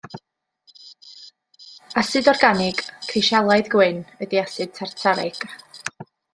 [2.03, 5.43] Asid organig, crisialaidd gwyn ydy asid tartarig.